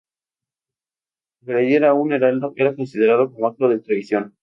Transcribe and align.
Agredir 1.43 1.85
a 1.85 1.93
un 1.93 2.11
heraldo 2.11 2.53
era 2.55 2.75
considerado 2.75 3.31
como 3.31 3.45
acto 3.49 3.69
de 3.69 3.77
traición. 3.81 4.35